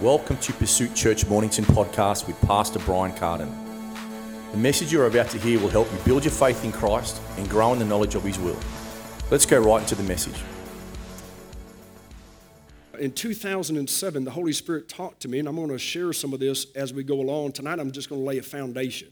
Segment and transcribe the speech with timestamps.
[0.00, 3.48] Welcome to Pursuit Church Mornington podcast with Pastor Brian Carden.
[4.50, 7.48] The message you're about to hear will help you build your faith in Christ and
[7.48, 8.58] grow in the knowledge of His will.
[9.30, 10.34] Let's go right into the message.
[12.98, 16.40] In 2007, the Holy Spirit talked to me, and I'm going to share some of
[16.40, 17.52] this as we go along.
[17.52, 19.08] Tonight, I'm just going to lay a foundation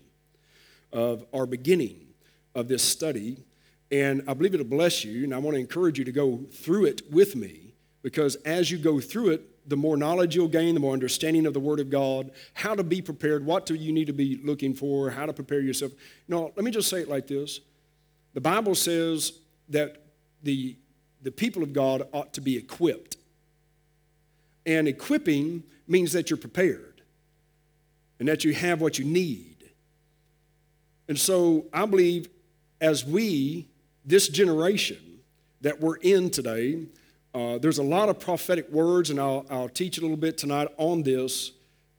[0.92, 2.00] of our beginning
[2.56, 3.44] of this study,
[3.92, 6.86] and I believe it'll bless you, and I want to encourage you to go through
[6.86, 10.80] it with me because as you go through it, the more knowledge you'll gain, the
[10.80, 14.08] more understanding of the Word of God, how to be prepared, what do you need
[14.08, 15.92] to be looking for, how to prepare yourself.
[16.26, 17.60] No, let me just say it like this.
[18.34, 19.32] The Bible says
[19.68, 20.02] that
[20.42, 20.76] the,
[21.22, 23.16] the people of God ought to be equipped.
[24.66, 27.02] And equipping means that you're prepared
[28.18, 29.70] and that you have what you need.
[31.08, 32.28] And so I believe
[32.80, 33.68] as we,
[34.04, 35.20] this generation
[35.60, 36.86] that we're in today,
[37.34, 40.68] uh, there's a lot of prophetic words, and I'll, I'll teach a little bit tonight
[40.76, 41.52] on this.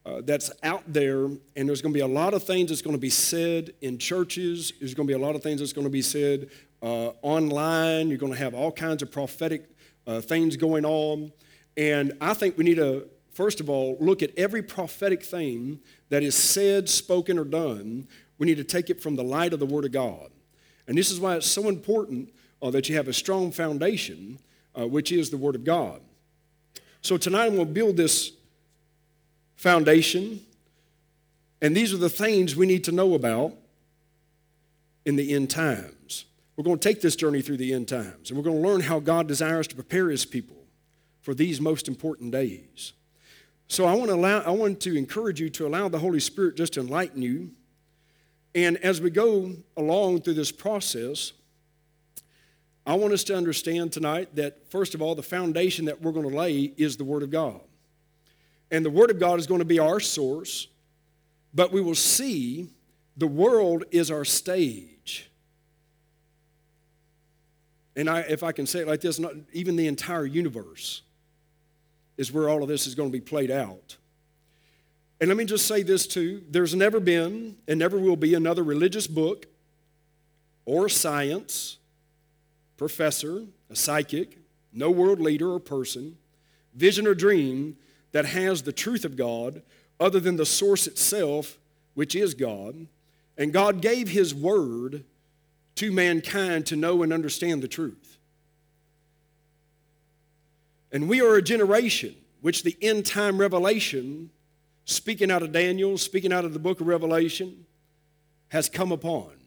[0.03, 2.95] Uh, that's out there, and there's going to be a lot of things that's going
[2.95, 4.73] to be said in churches.
[4.79, 6.49] There's going to be a lot of things that's going to be said
[6.81, 8.09] uh, online.
[8.09, 9.69] You're going to have all kinds of prophetic
[10.07, 11.31] uh, things going on.
[11.77, 16.23] And I think we need to, first of all, look at every prophetic thing that
[16.23, 18.07] is said, spoken, or done.
[18.39, 20.31] We need to take it from the light of the Word of God.
[20.87, 24.39] And this is why it's so important uh, that you have a strong foundation
[24.77, 26.01] uh, which is the Word of God.
[27.01, 28.31] So tonight I'm going to build this
[29.55, 30.41] foundation,
[31.61, 33.53] and these are the things we need to know about
[35.05, 36.25] in the end times.
[36.55, 38.81] We're going to take this journey through the end times, and we're going to learn
[38.81, 40.57] how God desires to prepare His people
[41.21, 42.93] for these most important days.
[43.67, 46.57] So I want to allow, I want to encourage you to allow the Holy Spirit
[46.57, 47.51] just to enlighten you.
[48.53, 51.31] And as we go along through this process,
[52.85, 56.29] I want us to understand tonight that, first of all, the foundation that we're going
[56.29, 57.61] to lay is the Word of God.
[58.71, 60.67] And the Word of God is going to be our source,
[61.53, 62.69] but we will see
[63.17, 65.29] the world is our stage.
[67.95, 71.01] And I, if I can say it like this, not, even the entire universe
[72.17, 73.97] is where all of this is going to be played out.
[75.19, 78.63] And let me just say this too there's never been and never will be another
[78.63, 79.45] religious book
[80.65, 81.77] or science
[82.81, 84.39] professor, a psychic,
[84.73, 86.17] no world leader or person,
[86.73, 87.77] vision or dream
[88.11, 89.61] that has the truth of God
[89.99, 91.59] other than the source itself,
[91.93, 92.87] which is God.
[93.37, 95.03] And God gave His word
[95.75, 98.17] to mankind to know and understand the truth.
[100.91, 104.31] And we are a generation which the end time revelation,
[104.85, 107.67] speaking out of Daniel, speaking out of the book of Revelation,
[108.49, 109.40] has come upon.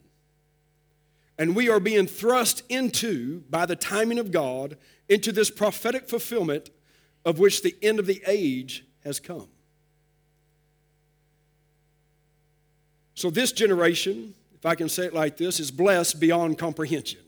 [1.39, 4.77] And we are being thrust into, by the timing of God,
[5.09, 6.71] into this prophetic fulfillment
[7.25, 9.49] of which the end of the age has come.
[13.15, 17.21] So, this generation, if I can say it like this, is blessed beyond comprehension.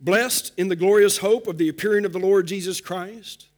[0.00, 3.48] Blessed in the glorious hope of the appearing of the Lord Jesus Christ,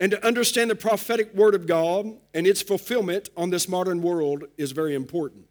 [0.00, 4.44] and to understand the prophetic word of God and its fulfillment on this modern world
[4.56, 5.46] is very important.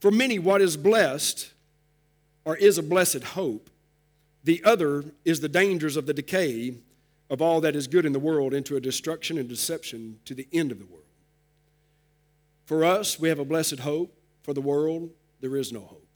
[0.00, 1.50] For many, what is blessed
[2.44, 3.70] or is a blessed hope.
[4.44, 6.74] The other is the dangers of the decay
[7.28, 10.48] of all that is good in the world into a destruction and deception to the
[10.52, 11.04] end of the world.
[12.64, 14.16] For us, we have a blessed hope.
[14.42, 16.06] For the world, there is no hope.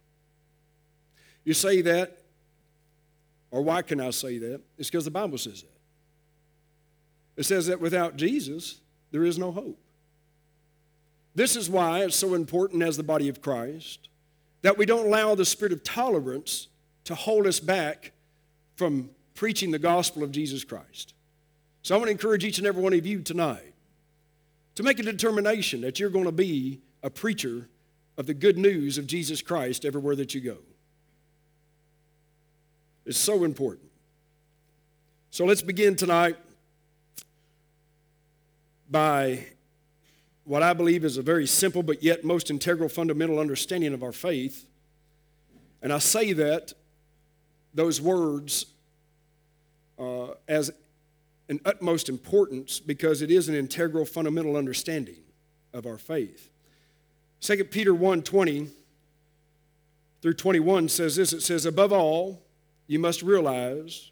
[1.44, 2.18] You say that,
[3.50, 4.62] or why can I say that?
[4.78, 5.68] It's because the Bible says that.
[7.36, 8.80] It says that without Jesus,
[9.10, 9.78] there is no hope.
[11.34, 14.08] This is why it's so important as the body of Christ
[14.62, 16.68] that we don't allow the spirit of tolerance
[17.04, 18.12] to hold us back
[18.76, 21.12] from preaching the gospel of Jesus Christ.
[21.82, 23.74] So I want to encourage each and every one of you tonight
[24.76, 27.68] to make a determination that you're going to be a preacher
[28.16, 30.58] of the good news of Jesus Christ everywhere that you go.
[33.04, 33.90] It's so important.
[35.30, 36.36] So let's begin tonight
[38.90, 39.46] by
[40.44, 44.12] what I believe is a very simple but yet most integral fundamental understanding of our
[44.12, 44.66] faith.
[45.82, 46.72] And I say that,
[47.72, 48.66] those words,
[49.98, 50.70] uh, as
[51.48, 55.22] an utmost importance because it is an integral fundamental understanding
[55.72, 56.50] of our faith.
[57.40, 58.68] 2 Peter 1 20
[60.22, 62.42] through 21 says this it says, Above all,
[62.86, 64.10] you must realize.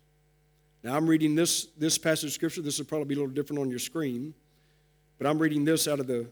[0.83, 2.61] Now I'm reading this, this passage of scripture.
[2.61, 4.35] This will probably be a little different on your screen.
[5.19, 6.27] But I'm reading this out of the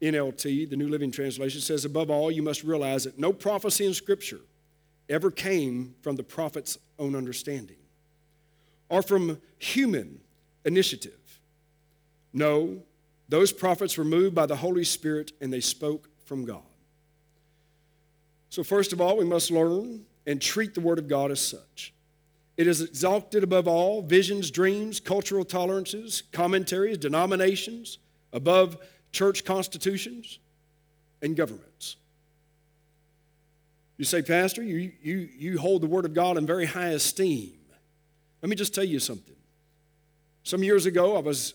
[0.00, 1.60] NLT, the New Living Translation.
[1.60, 4.40] Says, Above all, you must realize that no prophecy in Scripture
[5.08, 7.76] ever came from the prophet's own understanding.
[8.88, 10.20] or from human
[10.66, 11.40] initiative.
[12.34, 12.82] No,
[13.28, 16.60] those prophets were moved by the Holy Spirit and they spoke from God.
[18.50, 21.94] So, first of all, we must learn and treat the Word of God as such.
[22.58, 27.96] It is exalted above all visions, dreams, cultural tolerances, commentaries, denominations,
[28.32, 28.78] above
[29.12, 30.38] church constitutions
[31.20, 31.96] and governments.
[33.98, 37.52] You say, Pastor, you, you, you hold the Word of God in very high esteem.
[38.40, 39.36] Let me just tell you something.
[40.42, 41.54] Some years ago, I was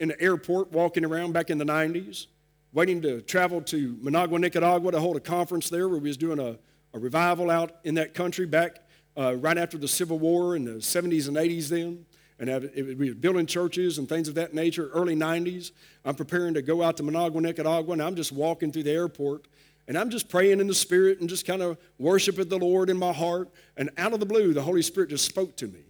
[0.00, 2.26] in the airport walking around back in the 90s,
[2.72, 6.38] waiting to travel to Managua, Nicaragua to hold a conference there where we was doing
[6.38, 6.56] a,
[6.94, 8.78] a revival out in that country back
[9.18, 12.06] uh, right after the Civil War in the 70s and 80s then.
[12.38, 15.70] And it, we were building churches and things of that nature, early 90s.
[16.04, 19.46] I'm preparing to go out to Managua, Nicaragua, and I'm just walking through the airport
[19.88, 22.96] and I'm just praying in the Spirit and just kind of worshiping the Lord in
[22.96, 23.50] my heart.
[23.76, 25.80] And out of the blue, the Holy Spirit just spoke to me,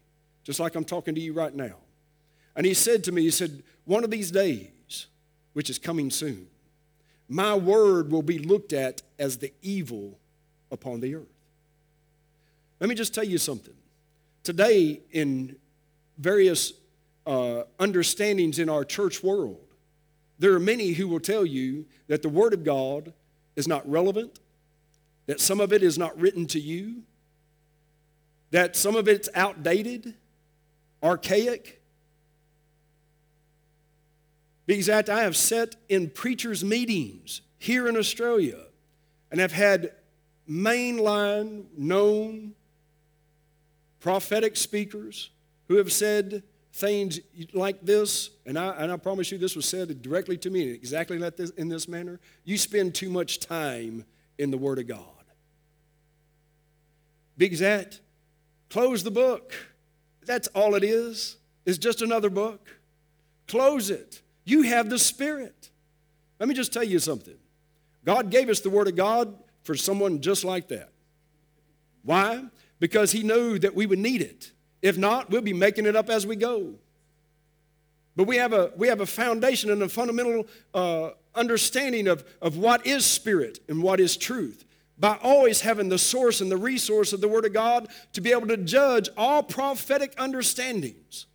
[0.44, 1.76] just like I'm talking to you right now.
[2.56, 5.06] And He said to me, He said, One of these days,
[5.52, 6.46] which is coming soon,
[7.28, 10.18] my word will be looked at as the evil
[10.70, 11.26] upon the earth.
[12.80, 13.74] Let me just tell you something.
[14.42, 15.56] Today, in
[16.18, 16.72] various
[17.26, 19.60] uh, understandings in our church world,
[20.38, 23.12] there are many who will tell you that the Word of God
[23.54, 24.40] is not relevant,
[25.26, 27.02] that some of it is not written to you,
[28.50, 30.14] that some of it's outdated,
[31.02, 31.80] archaic.
[34.66, 38.58] Be exact, I have sat in preachers' meetings here in Australia
[39.30, 39.92] and have had
[40.48, 42.54] mainline, known
[44.00, 45.30] prophetic speakers
[45.68, 46.42] who have said
[46.72, 47.20] things
[47.52, 51.18] like this, and I, and I promise you this was said directly to me exactly
[51.18, 52.18] like this, in this manner.
[52.44, 54.04] You spend too much time
[54.38, 55.04] in the Word of God.
[57.36, 57.98] Big Zat,
[58.70, 59.52] close the book.
[60.24, 61.36] That's all it is.
[61.66, 62.68] It's just another book.
[63.48, 64.22] Close it.
[64.44, 65.70] You have the Spirit.
[66.38, 67.36] Let me just tell you something.
[68.04, 70.90] God gave us the Word of God for someone just like that.
[72.02, 72.44] Why?
[72.80, 74.50] Because He knew that we would need it.
[74.82, 76.74] If not, we'll be making it up as we go.
[78.14, 82.58] But we have a, we have a foundation and a fundamental uh, understanding of, of
[82.58, 84.64] what is spirit and what is truth
[84.98, 88.32] by always having the source and the resource of the Word of God to be
[88.32, 91.26] able to judge all prophetic understandings.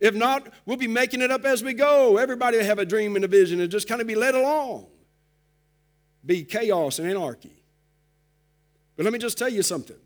[0.00, 2.16] If not, we'll be making it up as we go.
[2.16, 4.86] Everybody will have a dream and a vision and just kind of be led along.
[6.24, 7.62] Be chaos and anarchy.
[8.96, 9.96] But let me just tell you something.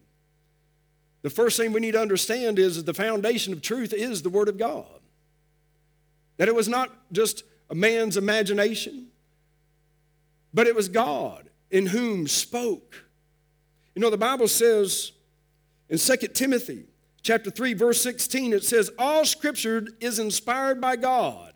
[1.25, 4.29] The first thing we need to understand is that the foundation of truth is the
[4.29, 5.00] Word of God.
[6.37, 9.06] That it was not just a man's imagination,
[10.53, 13.06] but it was God in whom spoke.
[13.94, 15.12] You know, the Bible says
[15.88, 16.85] in 2 Timothy
[17.23, 21.55] chapter 3, verse 16, it says, All scripture is inspired by God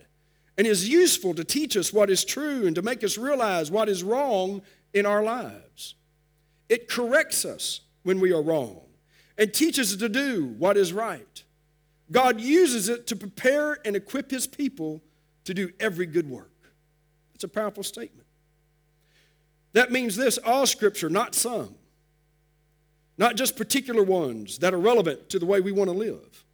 [0.57, 3.91] and is useful to teach us what is true and to make us realize what
[3.91, 4.63] is wrong
[4.95, 5.95] in our lives.
[6.71, 8.88] It corrects us when we are wrong
[9.39, 11.45] and teaches us to do what is right.
[12.11, 15.03] God uses it to prepare and equip his people
[15.45, 16.51] to do every good work.
[17.35, 18.27] It's a powerful statement.
[19.75, 21.77] That means this all scripture, not some,
[23.17, 26.45] not just particular ones that are relevant to the way we want to live.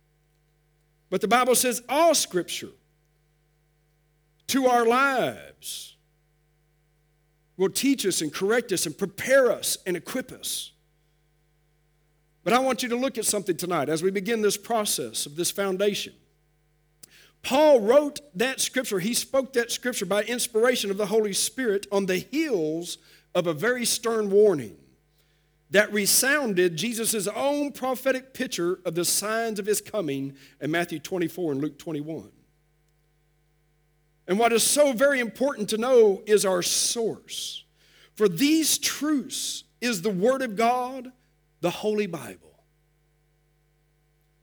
[1.09, 2.73] But the Bible says all scripture
[4.49, 5.97] to our lives
[7.57, 10.73] will teach us and correct us and prepare us and equip us
[12.45, 15.35] but I want you to look at something tonight as we begin this process of
[15.35, 16.13] this foundation.
[17.43, 22.07] Paul wrote that scripture, he spoke that scripture by inspiration of the Holy Spirit on
[22.07, 22.99] the heels
[23.35, 24.77] of a very stern warning
[25.71, 31.53] that resounded Jesus' own prophetic picture of the signs of his coming in Matthew 24
[31.53, 32.31] and Luke 21.
[34.27, 37.65] And what is so very important to know is our source.
[38.15, 41.13] For these truths is the Word of God
[41.65, 42.63] the Holy Bible.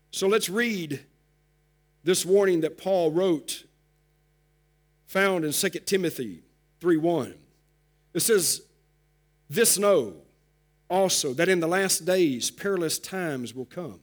[0.09, 1.05] So let's read
[2.03, 3.65] this warning that Paul wrote,
[5.05, 6.41] found in 2 Timothy
[6.79, 7.35] 3:1.
[8.15, 8.63] It says,
[9.51, 10.23] This know
[10.89, 13.99] also that in the last days perilous times will come.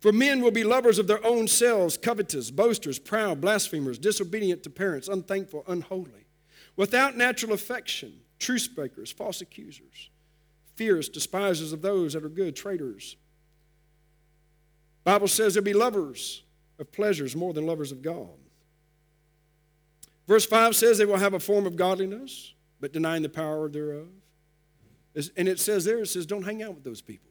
[0.00, 4.70] For men will be lovers of their own selves, covetous, boasters, proud, blasphemers, disobedient to
[4.70, 6.26] parents, unthankful, unholy,
[6.74, 10.10] without natural affection, truce breakers, false accusers
[10.76, 13.16] fierce, despisers of those that are good, traitors.
[15.04, 16.42] Bible says they'll be lovers
[16.78, 18.38] of pleasures more than lovers of God.
[20.26, 24.08] Verse 5 says they will have a form of godliness, but denying the power thereof.
[25.36, 27.30] And it says there, it says, don't hang out with those people.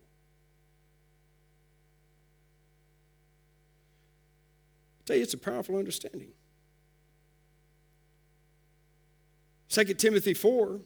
[5.05, 6.29] tell you, it's a powerful understanding.
[9.69, 10.79] 2 Timothy 4,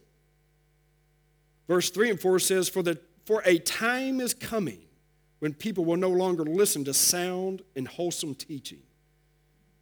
[1.69, 4.81] verse 3 and 4 says, For, the, for a time is coming
[5.39, 8.81] when people will no longer listen to sound and wholesome teaching.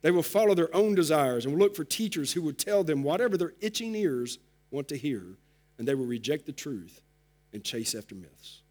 [0.03, 3.01] They will follow their own desires and will look for teachers who will tell them
[3.01, 4.38] whatever their itching ears
[4.70, 5.24] want to hear,
[5.79, 7.01] and they will reject the truth
[7.51, 8.62] and chase after myths.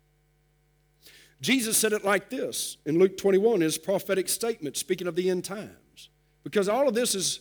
[1.40, 5.44] Jesus said it like this in Luke 21, his prophetic statement, speaking of the end
[5.44, 6.08] times.
[6.44, 7.40] Because all of this is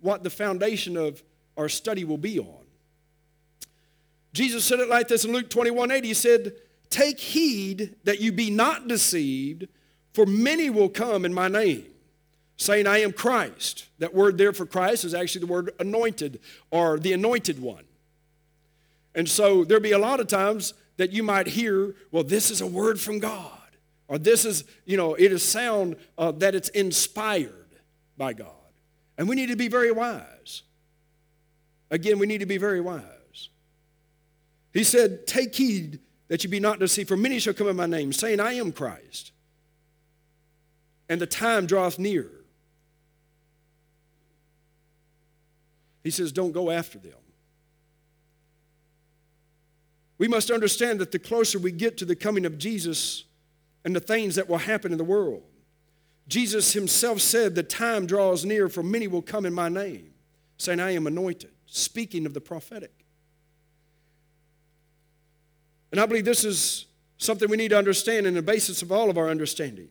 [0.00, 1.22] what the foundation of
[1.56, 2.63] our study will be on.
[4.34, 6.04] Jesus said it like this in Luke 21 8.
[6.04, 6.52] He said,
[6.90, 9.68] Take heed that you be not deceived,
[10.12, 11.86] for many will come in my name,
[12.56, 13.86] saying, I am Christ.
[14.00, 17.84] That word there for Christ is actually the word anointed or the anointed one.
[19.14, 22.60] And so there'll be a lot of times that you might hear, well, this is
[22.60, 23.50] a word from God.
[24.08, 27.52] Or this is, you know, it is sound uh, that it's inspired
[28.18, 28.48] by God.
[29.16, 30.62] And we need to be very wise.
[31.90, 33.13] Again, we need to be very wise.
[34.74, 37.86] He said, Take heed that you be not deceived, for many shall come in my
[37.86, 39.30] name, saying, I am Christ.
[41.08, 42.30] And the time draweth near.
[46.02, 47.12] He says, Don't go after them.
[50.18, 53.24] We must understand that the closer we get to the coming of Jesus
[53.84, 55.42] and the things that will happen in the world,
[56.26, 60.14] Jesus himself said, The time draws near, for many will come in my name,
[60.56, 63.03] saying, I am anointed, speaking of the prophetic.
[65.94, 66.86] And I believe this is
[67.18, 69.86] something we need to understand, and the basis of all of our understanding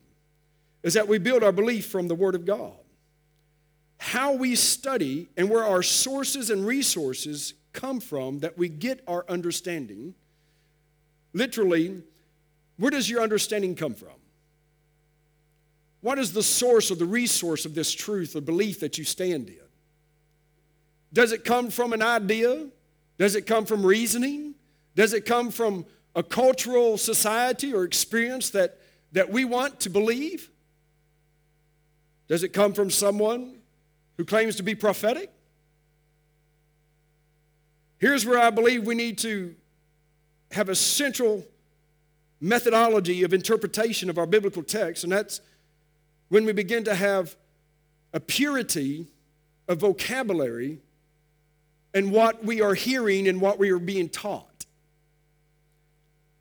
[0.84, 2.74] is that we build our belief from the Word of God.
[4.00, 9.24] How we study and where our sources and resources come from that we get our
[9.30, 10.14] understanding.
[11.32, 12.02] Literally,
[12.76, 14.20] where does your understanding come from?
[16.02, 19.48] What is the source or the resource of this truth or belief that you stand
[19.48, 19.56] in?
[21.14, 22.68] Does it come from an idea?
[23.18, 24.53] Does it come from reasoning?
[24.96, 25.86] Does it come from
[26.16, 28.78] a cultural society or experience that,
[29.14, 30.50] that we want to believe?
[32.28, 33.56] Does it come from someone
[34.18, 35.32] who claims to be prophetic?
[37.98, 39.56] Here's where I believe we need to
[40.52, 41.46] have a central
[42.40, 45.42] methodology of interpretation of our biblical text, and that's
[46.30, 47.36] when we begin to have
[48.14, 49.08] a purity
[49.68, 50.80] of vocabulary
[51.94, 54.53] and what we are hearing and what we are being taught.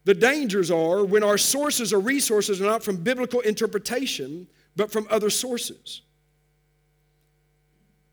[0.04, 5.06] The dangers are when our sources or resources are not from biblical interpretation, but from
[5.10, 6.02] other sources.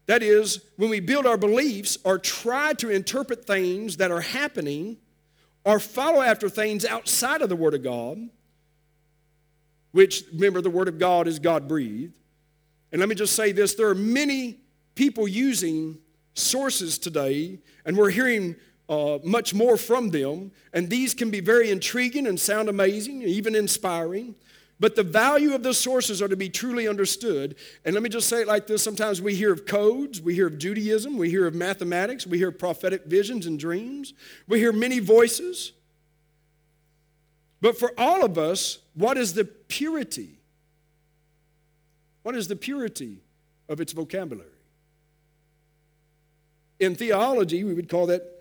[0.05, 4.97] That is, when we build our beliefs or try to interpret things that are happening
[5.65, 8.17] or follow after things outside of the Word of God,
[9.91, 12.13] which, remember, the Word of God is God breathed.
[12.91, 14.59] And let me just say this there are many
[14.95, 15.99] people using
[16.33, 18.55] sources today, and we're hearing
[18.89, 20.51] uh, much more from them.
[20.73, 24.35] And these can be very intriguing and sound amazing, even inspiring.
[24.79, 27.55] But the value of the sources are to be truly understood.
[27.85, 30.47] And let me just say it like this sometimes we hear of codes, we hear
[30.47, 34.13] of Judaism, we hear of mathematics, we hear of prophetic visions and dreams,
[34.47, 35.73] we hear many voices.
[37.61, 40.39] But for all of us, what is the purity?
[42.23, 43.17] What is the purity
[43.67, 44.47] of its vocabulary?
[46.79, 48.38] In theology, we would call that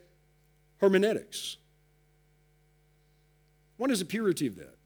[0.80, 1.56] hermeneutics.
[3.76, 4.78] What is the purity of that?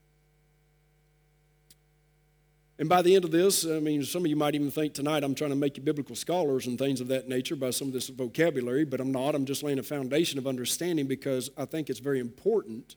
[2.78, 5.22] And by the end of this, I mean, some of you might even think tonight
[5.22, 7.94] I'm trying to make you biblical scholars and things of that nature by some of
[7.94, 9.34] this vocabulary, but I'm not.
[9.34, 12.96] I'm just laying a foundation of understanding because I think it's very important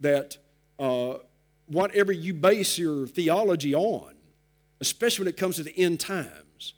[0.00, 0.36] that
[0.78, 1.14] uh,
[1.66, 4.14] whatever you base your theology on,
[4.80, 6.74] especially when it comes to the end times,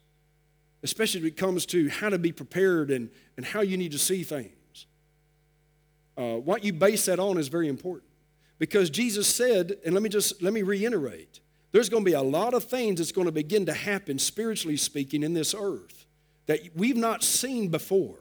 [0.82, 3.98] especially when it comes to how to be prepared and, and how you need to
[3.98, 4.52] see things,
[6.18, 8.10] uh, what you base that on is very important.
[8.58, 12.22] Because Jesus said, and let me just let me reiterate, there's going to be a
[12.22, 16.06] lot of things that's going to begin to happen, spiritually speaking, in this earth
[16.46, 18.16] that we've not seen before.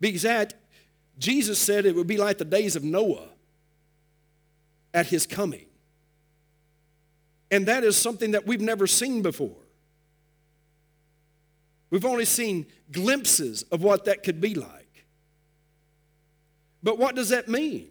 [0.00, 0.54] Because that,
[1.18, 3.28] Jesus said it would be like the days of Noah
[4.94, 5.66] at his coming.
[7.50, 9.56] And that is something that we've never seen before.
[11.90, 14.81] We've only seen glimpses of what that could be like.
[16.82, 17.88] But what does that mean?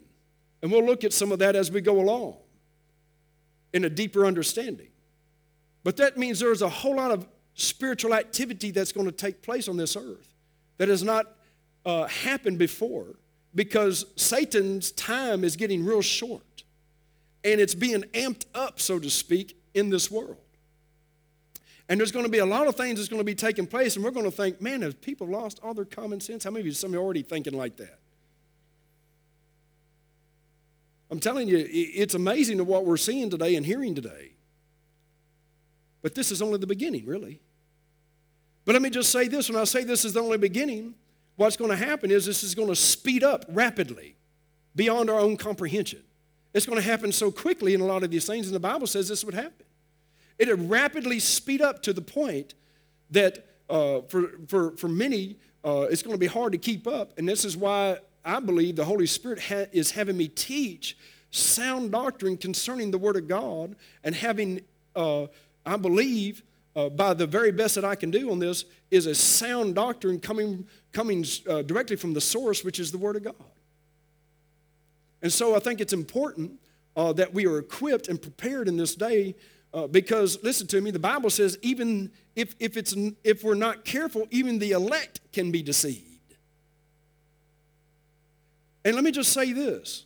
[0.62, 2.38] And we'll look at some of that as we go along
[3.74, 4.89] in a deeper understanding.
[5.83, 9.67] But that means there's a whole lot of spiritual activity that's going to take place
[9.67, 10.36] on this earth
[10.77, 11.27] that has not
[11.86, 13.15] uh, happened before
[13.55, 16.63] because Satan's time is getting real short
[17.43, 20.38] and it's being amped up, so to speak, in this world.
[21.89, 23.95] And there's going to be a lot of things that's going to be taking place,
[23.95, 26.43] and we're going to think, man, have people lost all their common sense?
[26.43, 28.00] How many of you, some of you are already thinking like that?
[31.11, 34.31] I'm telling you, it's amazing to what we're seeing today and hearing today.
[36.01, 37.41] But this is only the beginning, really.
[38.63, 40.95] But let me just say this when I say this is the only beginning,
[41.35, 44.15] what's going to happen is this is going to speed up rapidly
[44.73, 46.01] beyond our own comprehension.
[46.53, 48.87] It's going to happen so quickly in a lot of these things, and the Bible
[48.87, 49.65] says this would happen.
[50.39, 52.53] It'll rapidly speed up to the point
[53.09, 57.17] that uh, for, for, for many, uh, it's going to be hard to keep up.
[57.17, 60.97] And this is why I believe the Holy Spirit ha- is having me teach
[61.31, 64.61] sound doctrine concerning the Word of God and having,
[64.95, 65.27] uh,
[65.65, 66.43] I believe,
[66.75, 70.19] uh, by the very best that I can do on this, is a sound doctrine
[70.19, 73.35] coming, coming uh, directly from the source, which is the Word of God.
[75.21, 76.59] And so I think it's important
[76.95, 79.35] uh, that we are equipped and prepared in this day
[79.73, 83.85] uh, because, listen to me, the Bible says even if, if, it's, if we're not
[83.85, 86.10] careful, even the elect can be deceived.
[88.83, 90.05] And let me just say this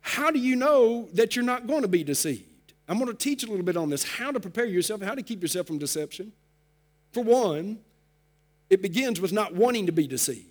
[0.00, 2.74] how do you know that you're not going to be deceived?
[2.88, 5.22] I'm going to teach a little bit on this how to prepare yourself, how to
[5.22, 6.32] keep yourself from deception.
[7.12, 7.78] For one,
[8.68, 10.46] it begins with not wanting to be deceived.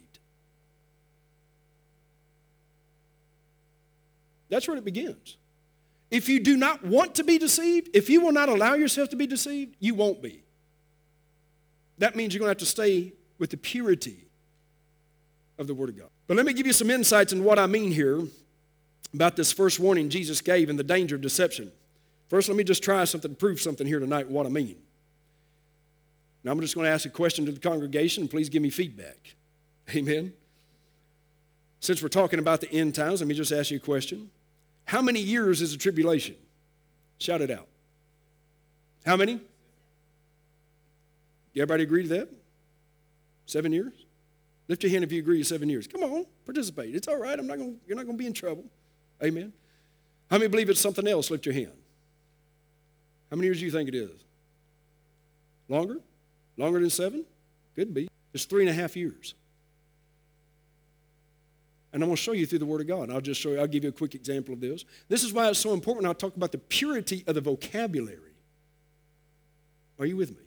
[4.50, 5.38] That's where it begins.
[6.10, 9.16] If you do not want to be deceived, if you will not allow yourself to
[9.16, 10.44] be deceived, you won't be.
[11.98, 14.28] That means you're going to have to stay with the purity
[15.58, 16.10] of the Word of God.
[16.32, 18.22] But let me give you some insights in what I mean here
[19.14, 21.74] about this first warning Jesus gave and the danger of deception.
[22.30, 24.78] First, let me just try something, prove something here tonight, what I mean.
[26.46, 28.30] Now, I'm just going to ask a question to the congregation.
[28.30, 29.36] Please give me feedback.
[29.94, 30.32] Amen.
[31.82, 34.30] Since we're talking about the end times, let me just ask you a question.
[34.86, 36.38] How many years is the tribulation?
[37.20, 37.68] Shout it out.
[39.06, 39.42] How many?
[41.58, 42.30] Everybody agree to that?
[43.48, 43.92] Seven years?
[44.72, 45.86] Lift your hand if you agree seven years.
[45.86, 46.96] Come on, participate.
[46.96, 47.38] It's all right.
[47.38, 48.64] I'm not gonna, you're not going to be in trouble.
[49.22, 49.52] Amen.
[50.30, 51.30] How many believe it's something else?
[51.30, 51.74] Lift your hand.
[53.30, 54.24] How many years do you think it is?
[55.68, 55.98] Longer?
[56.56, 57.26] Longer than seven?
[57.76, 58.08] Could be.
[58.34, 59.34] It's three and a half years.
[61.92, 63.12] And I'm going to show you through the Word of God.
[63.12, 64.86] I'll just show you, I'll give you a quick example of this.
[65.10, 66.06] This is why it's so important.
[66.06, 68.20] I'll talk about the purity of the vocabulary.
[70.00, 70.46] Are you with me?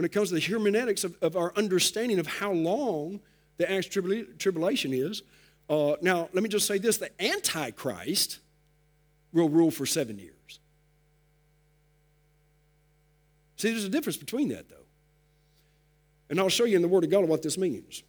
[0.00, 3.20] When it comes to the hermeneutics of, of our understanding of how long
[3.58, 5.22] the Acts tribulation is.
[5.68, 8.38] Uh, now, let me just say this the Antichrist
[9.30, 10.58] will rule for seven years.
[13.56, 14.86] See, there's a difference between that, though.
[16.30, 18.02] And I'll show you in the Word of God what this means.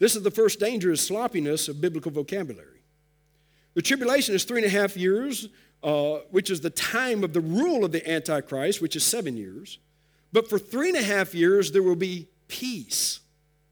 [0.00, 2.82] This is the first dangerous sloppiness of biblical vocabulary.
[3.74, 5.48] The tribulation is three and a half years,
[5.84, 9.78] uh, which is the time of the rule of the Antichrist, which is seven years.
[10.34, 13.20] But for three and a half years, there will be peace,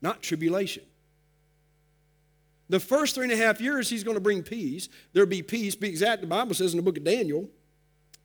[0.00, 0.84] not tribulation.
[2.68, 4.88] The first three and a half years, he's going to bring peace.
[5.12, 5.74] There'll be peace.
[5.74, 7.50] Be exact, the Bible says in the book of Daniel,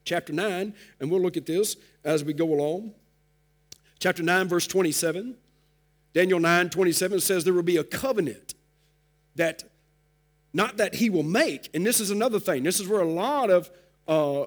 [0.06, 2.94] chapter 9, and we'll look at this as we go along.
[3.98, 5.36] Chapter 9, verse 27.
[6.14, 8.54] Daniel 9 27 says there will be a covenant
[9.36, 9.64] that,
[10.54, 12.62] not that he will make, and this is another thing.
[12.62, 13.72] This is where a lot of
[14.08, 14.46] uh,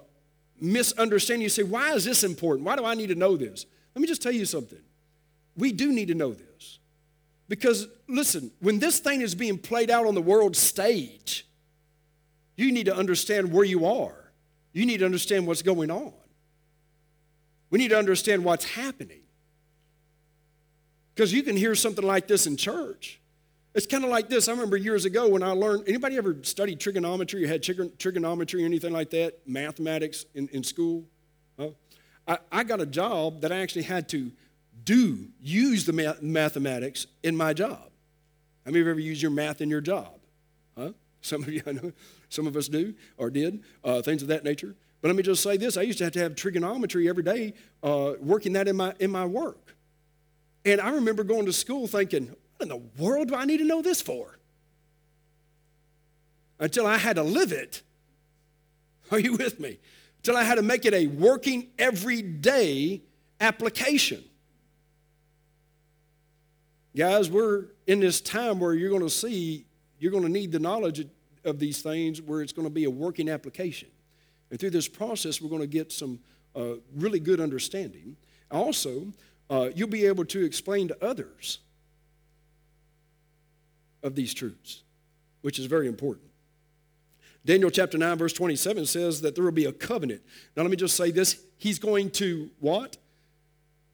[0.61, 1.43] misunderstanding.
[1.43, 2.65] You say, why is this important?
[2.65, 3.67] Why do I need to know this?
[3.95, 4.81] Let me just tell you something.
[5.57, 6.79] We do need to know this.
[7.49, 11.47] Because, listen, when this thing is being played out on the world stage,
[12.57, 14.33] you need to understand where you are.
[14.73, 16.13] You need to understand what's going on.
[17.71, 19.23] We need to understand what's happening.
[21.15, 23.21] Because you can hear something like this in church.
[23.75, 24.49] It's kind of like this.
[24.49, 28.67] I remember years ago when I learned, anybody ever studied trigonometry or had trigonometry or
[28.67, 31.05] anything like that, mathematics in, in school?
[32.27, 34.31] I, I got a job that I actually had to
[34.85, 37.91] do, use the math, mathematics in my job.
[38.65, 40.19] How many of you ever used your math in your job?
[40.77, 40.93] Huh?
[41.23, 41.93] Some of you, I know,
[42.31, 44.75] some of us do or did, uh, things of that nature.
[45.03, 47.55] But let me just say this I used to have to have trigonometry every day,
[47.83, 49.77] uh, working that in my, in my work.
[50.65, 53.65] And I remember going to school thinking, what in the world do I need to
[53.65, 54.39] know this for?
[56.59, 57.83] Until I had to live it.
[59.11, 59.79] Are you with me?
[60.21, 63.01] Until I had to make it a working everyday
[63.41, 64.23] application.
[66.95, 69.65] Guys, we're in this time where you're going to see,
[69.99, 71.07] you're going to need the knowledge
[71.45, 73.89] of these things where it's going to be a working application.
[74.51, 76.21] And through this process, we're going to get some
[76.55, 78.17] uh, really good understanding.
[78.51, 79.07] Also,
[79.49, 81.61] uh, you'll be able to explain to others
[84.03, 84.83] of these truths,
[85.41, 86.30] which is very important.
[87.45, 90.23] Daniel chapter 9, verse 27 says that there will be a covenant.
[90.57, 92.97] Now, let me just say this He's going to what?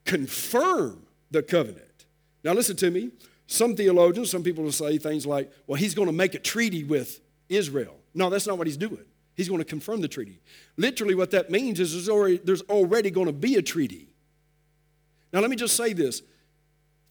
[0.06, 2.06] confirm the covenant.
[2.42, 3.10] Now, listen to me.
[3.48, 6.84] Some theologians, some people will say things like, well, he's going to make a treaty
[6.84, 7.96] with Israel.
[8.14, 9.04] No, that's not what he's doing.
[9.34, 10.40] He's going to confirm the treaty.
[10.76, 14.08] Literally, what that means is there's already, there's already going to be a treaty.
[15.32, 16.22] Now, let me just say this.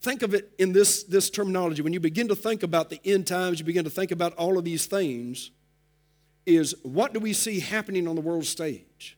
[0.02, 1.82] Think of it in this, this terminology.
[1.82, 4.58] When you begin to think about the end times, you begin to think about all
[4.58, 5.52] of these things,
[6.45, 9.17] is what do we see happening on the world stage?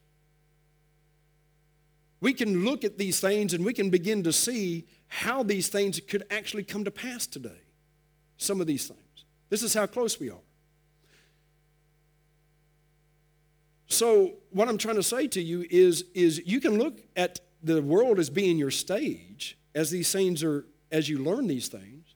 [2.20, 6.00] We can look at these things and we can begin to see how these things
[6.00, 7.62] could actually come to pass today.
[8.38, 9.26] Some of these things.
[9.50, 10.40] This is how close we are.
[13.88, 17.82] So, what I'm trying to say to you is, is you can look at the
[17.82, 22.16] world as being your stage as these things are, as you learn these things,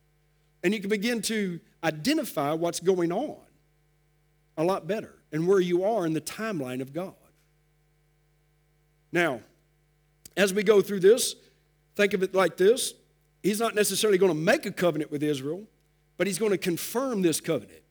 [0.63, 3.37] and you can begin to identify what's going on
[4.57, 7.13] a lot better and where you are in the timeline of God.
[9.11, 9.41] Now,
[10.37, 11.35] as we go through this,
[11.95, 12.93] think of it like this
[13.43, 15.63] He's not necessarily going to make a covenant with Israel,
[16.17, 17.81] but He's going to confirm this covenant.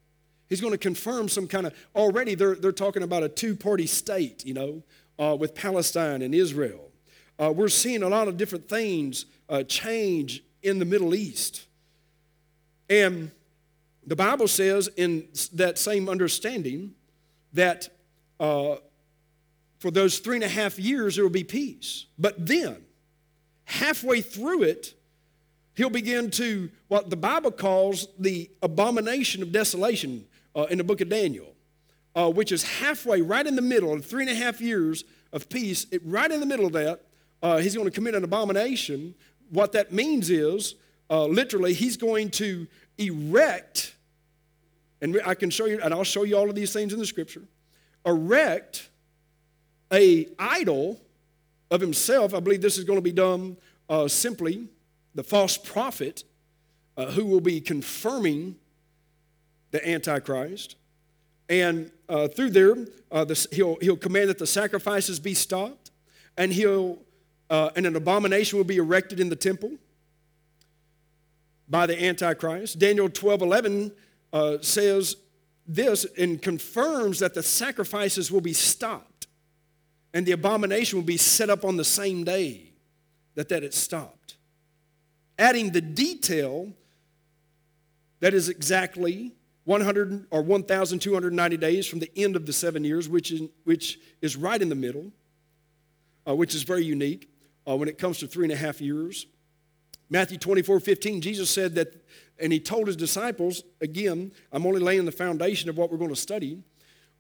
[0.49, 3.87] He's going to confirm some kind of, already they're, they're talking about a two party
[3.87, 4.83] state, you know,
[5.19, 6.91] uh, with Palestine and Israel.
[7.39, 11.67] Uh, we're seeing a lot of different things uh, change in the Middle East.
[12.89, 13.31] And
[14.11, 16.95] the Bible says in that same understanding
[17.53, 17.89] that
[18.41, 18.75] uh,
[19.79, 22.07] for those three and a half years there will be peace.
[22.19, 22.79] But then,
[23.67, 24.95] halfway through it,
[25.75, 31.01] he'll begin to what the Bible calls the abomination of desolation uh, in the book
[31.01, 31.55] of Daniel,
[32.17, 35.49] uh, which is halfway, right in the middle of three and a half years of
[35.49, 35.87] peace.
[35.93, 37.03] It, right in the middle of that,
[37.45, 39.15] uh, he's going to commit an abomination.
[39.51, 40.75] What that means is,
[41.09, 42.67] uh, literally, he's going to
[42.99, 43.95] erect
[45.01, 47.07] and I can show you, and I'll show you all of these things in the
[47.07, 47.43] scripture,
[48.05, 48.89] erect
[49.93, 51.01] a idol
[51.71, 52.35] of himself.
[52.35, 53.57] I believe this is going to be done
[53.89, 54.69] uh, simply
[55.15, 56.25] the false prophet
[56.97, 58.57] uh, who will be confirming
[59.71, 60.77] the Antichrist.
[61.49, 62.77] And uh, through there,
[63.11, 65.91] uh, he'll, he'll command that the sacrifices be stopped,
[66.37, 66.99] and he'll
[67.51, 69.73] uh, and an abomination will be erected in the temple
[71.69, 72.79] by the Antichrist.
[72.79, 73.93] Daniel 12 11
[74.33, 75.17] uh, says
[75.67, 79.27] this and confirms that the sacrifices will be stopped
[80.13, 82.73] and the abomination will be set up on the same day
[83.35, 84.37] that that it stopped.
[85.39, 86.73] Adding the detail
[88.21, 89.33] that is exactly
[89.65, 94.37] 100 or 1290 days from the end of the seven years which is, which is
[94.37, 95.13] right in the middle
[96.27, 97.31] uh, which is very unique
[97.69, 99.27] uh, when it comes to three and a half years.
[100.09, 101.95] Matthew 24, 15, Jesus said that,
[102.41, 106.11] and he told his disciples, again, I'm only laying the foundation of what we're going
[106.11, 106.63] to study.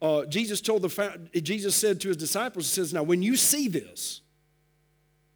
[0.01, 3.69] Uh, Jesus told the Jesus said to his disciples, he says, Now when you see
[3.69, 4.23] this,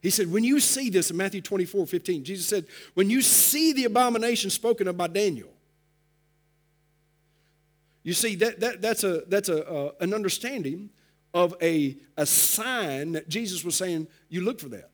[0.05, 3.73] he said, when you see this in Matthew 24, 15, Jesus said, when you see
[3.73, 5.49] the abomination spoken of by Daniel,
[8.03, 10.90] you see, that, that, that's, a, that's a, uh, an understanding
[11.33, 14.90] of a, a sign that Jesus was saying, you look for that.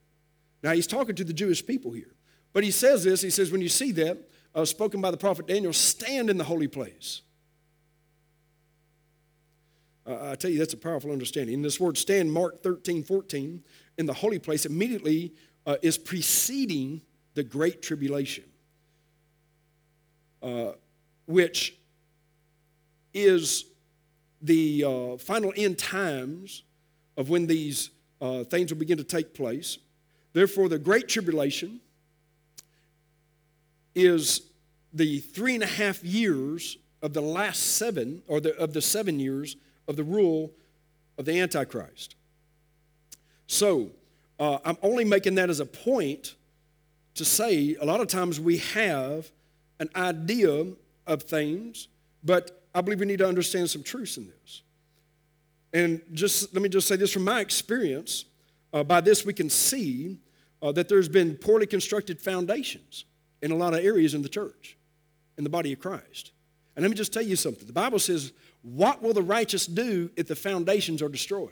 [0.62, 2.14] Now, he's talking to the Jewish people here.
[2.52, 4.16] But he says this he says, when you see that,
[4.54, 7.22] uh, spoken by the prophet Daniel, stand in the holy place.
[10.06, 11.54] Uh, I tell you, that's a powerful understanding.
[11.54, 13.62] In this word stand, Mark 13, 14,
[13.98, 15.34] in the holy place, immediately
[15.66, 17.02] uh, is preceding
[17.34, 18.44] the great tribulation,
[20.42, 20.72] uh,
[21.26, 21.76] which
[23.12, 23.66] is
[24.42, 26.64] the uh, final end times
[27.16, 29.78] of when these uh, things will begin to take place.
[30.32, 31.80] Therefore, the great tribulation
[33.94, 34.42] is
[34.92, 39.18] the three and a half years of the last seven, or the, of the seven
[39.18, 39.56] years
[39.88, 40.52] of the rule
[41.18, 42.16] of the Antichrist.
[43.46, 43.90] So,
[44.38, 46.34] uh, I'm only making that as a point
[47.14, 49.30] to say a lot of times we have
[49.80, 50.66] an idea
[51.06, 51.88] of things,
[52.22, 54.62] but I believe we need to understand some truths in this.
[55.72, 58.24] And just let me just say this from my experience,
[58.72, 60.18] uh, by this we can see
[60.62, 63.04] uh, that there's been poorly constructed foundations
[63.42, 64.76] in a lot of areas in the church,
[65.38, 66.32] in the body of Christ.
[66.76, 67.66] And let me just tell you something.
[67.66, 71.50] The Bible says, What will the righteous do if the foundations are destroyed?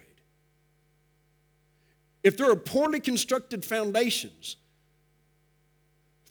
[2.22, 4.56] If there are poorly constructed foundations,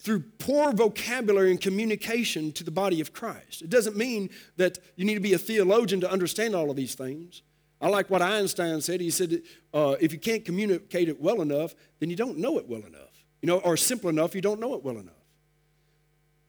[0.08, 3.62] through poor vocabulary and communication to the body of Christ.
[3.62, 6.96] It doesn't mean that you need to be a theologian to understand all of these
[6.96, 7.42] things.
[7.82, 9.02] I like what Einstein said.
[9.02, 9.42] He said,
[9.74, 13.26] uh, if you can't communicate it well enough, then you don't know it well enough.
[13.42, 15.14] You know, or simple enough, you don't know it well enough.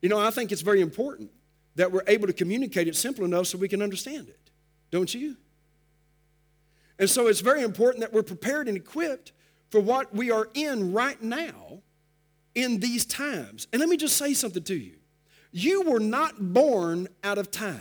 [0.01, 1.31] You know, I think it's very important
[1.75, 4.51] that we're able to communicate it simple enough so we can understand it.
[4.91, 5.37] Don't you?
[6.99, 9.33] And so it's very important that we're prepared and equipped
[9.71, 11.83] for what we are in right now
[12.55, 13.69] in these times.
[13.73, 14.97] And let me just say something to you.
[15.53, 17.81] You were not born out of time.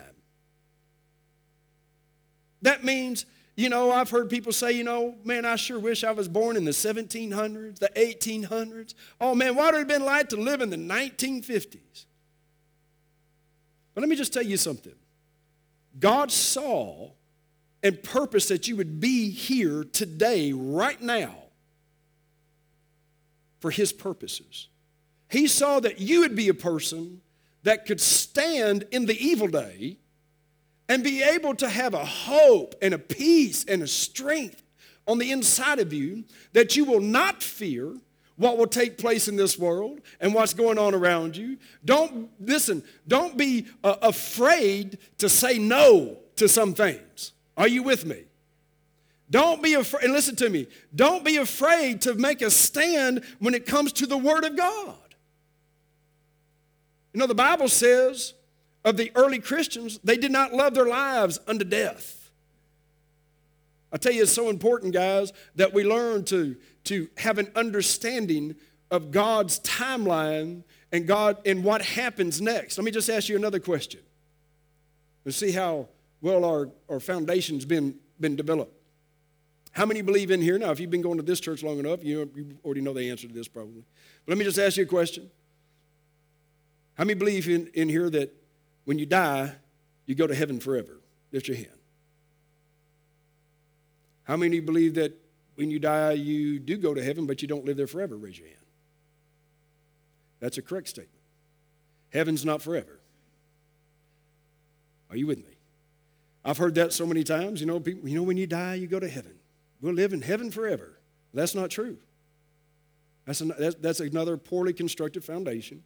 [2.61, 3.25] That means,
[3.57, 6.55] you know, I've heard people say, you know, man, I sure wish I was born
[6.57, 8.93] in the 1700s, the 1800s.
[9.19, 12.05] Oh, man, what would it have been like to live in the 1950s?
[13.95, 14.93] But let me just tell you something.
[15.99, 17.09] God saw
[17.81, 21.33] and purposed that you would be here today, right now,
[23.59, 24.67] for His purposes.
[25.31, 27.21] He saw that you would be a person
[27.63, 29.97] that could stand in the evil day
[30.89, 34.63] and be able to have a hope and a peace and a strength
[35.07, 36.23] on the inside of you
[36.53, 37.95] that you will not fear
[38.35, 41.57] what will take place in this world and what's going on around you.
[41.83, 47.33] Don't, listen, don't be uh, afraid to say no to some things.
[47.57, 48.23] Are you with me?
[49.29, 53.53] Don't be afraid, and listen to me, don't be afraid to make a stand when
[53.53, 54.95] it comes to the Word of God.
[57.13, 58.33] You know, the Bible says
[58.83, 62.29] of the early Christians, they did not love their lives unto death.
[63.91, 68.55] I tell you, it's so important, guys, that we learn to, to have an understanding
[68.91, 72.77] of God's timeline and God and what happens next.
[72.77, 74.01] Let me just ask you another question.
[75.25, 75.87] Let's see how
[76.21, 78.73] well our, our foundation's been, been developed.
[79.71, 80.57] How many believe in here?
[80.57, 83.09] Now, if you've been going to this church long enough, you, you already know the
[83.09, 83.83] answer to this probably.
[84.25, 85.29] But let me just ask you a question.
[86.95, 88.33] How many believe in, in here that
[88.87, 89.51] when you die,
[90.05, 91.01] you go to heaven forever?
[91.33, 91.67] Lift your hand.
[94.23, 95.11] How many believe that
[95.55, 98.15] when you die, you do go to heaven, but you don't live there forever?
[98.15, 98.61] Raise your hand.
[100.39, 101.19] That's a correct statement.
[102.13, 103.01] Heaven's not forever.
[105.09, 105.57] Are you with me?
[106.45, 107.59] I've heard that so many times.
[107.59, 109.33] You know, people, you know, when you die, you go to heaven.
[109.81, 110.97] We'll live in heaven forever.
[111.33, 111.97] That's not true.
[113.25, 115.83] That's, an, that's, that's another poorly constructed foundation.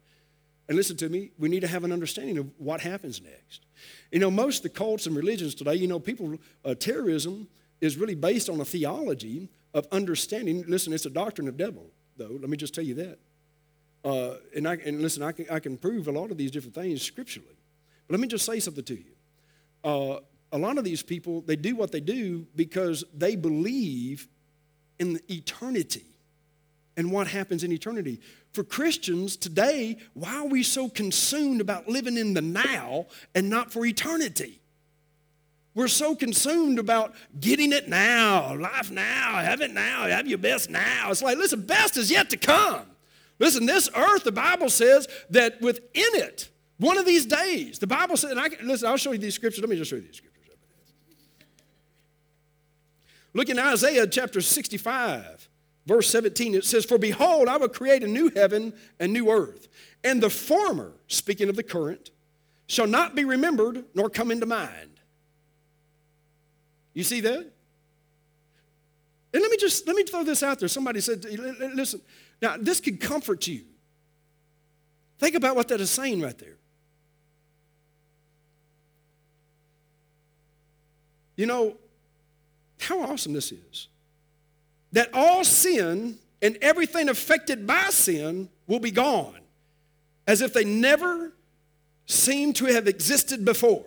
[0.67, 3.65] And listen to me, we need to have an understanding of what happens next.
[4.12, 7.47] You know, most of the cults and religions today, you know, people, uh, terrorism
[7.82, 10.63] is really based on a theology of understanding.
[10.67, 12.38] Listen, it's a doctrine of devil, though.
[12.39, 13.19] Let me just tell you that.
[14.04, 16.76] Uh, and, I, and listen, I can, I can prove a lot of these different
[16.76, 17.58] things scripturally.
[18.08, 19.12] But let me just say something to you.
[19.84, 20.19] Uh,
[20.52, 24.28] a lot of these people, they do what they do because they believe
[25.00, 26.06] in eternity
[26.97, 28.19] and what happens in eternity.
[28.52, 33.72] For Christians today, why are we so consumed about living in the now and not
[33.72, 34.60] for eternity?
[35.74, 40.70] We're so consumed about getting it now, life now, have it now, have your best
[40.70, 41.10] now.
[41.10, 42.82] It's like, listen, best is yet to come.
[43.40, 48.18] Listen, this earth, the Bible says that within it, one of these days, the Bible
[48.18, 49.62] says, and I can, listen, I'll show you these scriptures.
[49.62, 50.32] Let me just show you these scriptures.
[53.34, 55.48] Look in Isaiah chapter 65,
[55.86, 56.56] verse 17.
[56.56, 59.67] It says, For behold, I will create a new heaven and new earth,
[60.04, 62.12] and the former, speaking of the current,
[62.67, 65.00] shall not be remembered nor come into mind.
[66.94, 67.52] You see that?
[69.34, 70.67] And let me just let me throw this out there.
[70.67, 72.02] Somebody said, listen,
[72.41, 73.63] now this could comfort you.
[75.20, 76.58] Think about what that is saying right there.
[81.36, 81.78] You know,
[82.80, 83.88] how awesome this is.
[84.91, 89.39] That all sin and everything affected by sin will be gone,
[90.27, 91.32] as if they never
[92.06, 93.86] seemed to have existed before.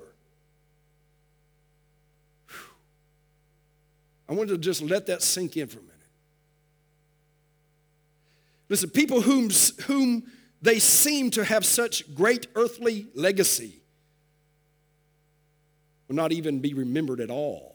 [4.28, 5.94] I wanted to just let that sink in for a minute.
[8.68, 9.50] Listen, people whom,
[9.86, 10.24] whom
[10.62, 13.82] they seem to have such great earthly legacy
[16.08, 17.73] will not even be remembered at all.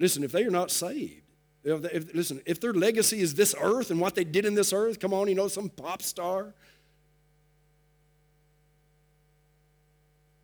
[0.00, 1.22] Listen, if they are not saved,
[1.62, 4.72] if, if, listen, if their legacy is this earth and what they did in this
[4.72, 6.54] earth, come on, you know, some pop star,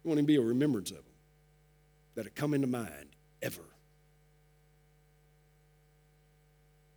[0.05, 1.05] you won't even be a remembrance of them
[2.17, 3.09] that come into mind
[3.41, 3.63] ever.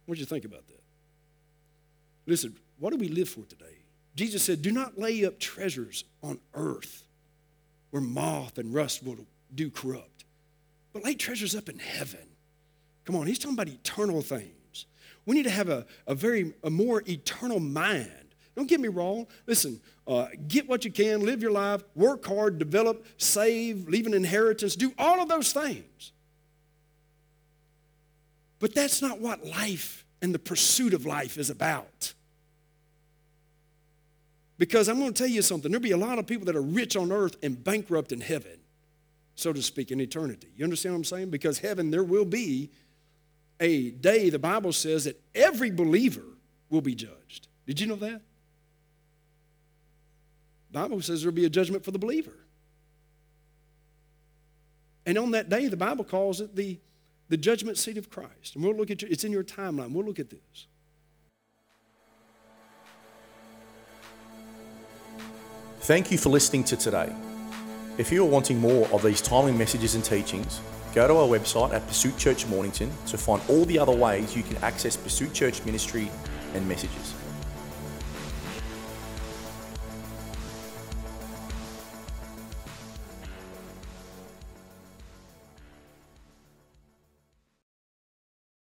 [0.05, 0.81] What do you think about that?
[2.25, 3.65] Listen, what do we live for today?
[4.15, 7.05] Jesus said, Do not lay up treasures on earth
[7.91, 9.17] where moth and rust will
[9.55, 10.25] do corrupt,
[10.91, 12.19] but lay treasures up in heaven
[13.09, 14.85] Come on, he's talking about eternal things.
[15.25, 18.35] We need to have a, a very a more eternal mind.
[18.55, 19.25] Don't get me wrong.
[19.47, 24.13] Listen, uh, get what you can, live your life, work hard, develop, save, leave an
[24.13, 26.11] inheritance, do all of those things.
[28.59, 32.13] But that's not what life and the pursuit of life is about.
[34.59, 35.71] Because I'm going to tell you something.
[35.71, 38.59] There'll be a lot of people that are rich on earth and bankrupt in heaven,
[39.33, 40.49] so to speak, in eternity.
[40.55, 41.31] You understand what I'm saying?
[41.31, 42.69] Because heaven, there will be
[43.59, 46.23] a day, the Bible says that every believer
[46.69, 47.47] will be judged.
[47.65, 48.21] Did you know that?
[50.71, 52.33] The Bible says there'll be a judgment for the believer.
[55.05, 56.79] And on that day, the Bible calls it the,
[57.29, 58.55] the judgment seat of Christ.
[58.55, 59.91] And we'll look at your, it's in your timeline.
[59.91, 60.67] We'll look at this.
[65.81, 67.11] Thank you for listening to today.
[67.97, 70.61] If you are wanting more of these timely messages and teachings,
[70.93, 74.43] go to our website at Pursuit Church Mornington to find all the other ways you
[74.43, 76.09] can access Pursuit Church ministry
[76.53, 77.18] and messages.